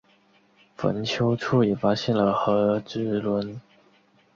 [0.75, 3.61] 坟丘处也发现了和埴轮。